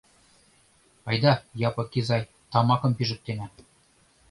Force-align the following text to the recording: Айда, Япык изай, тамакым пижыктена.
Айда, 1.09 1.33
Япык 1.67 1.89
изай, 1.99 2.23
тамакым 2.51 2.91
пижыктена. 2.97 3.47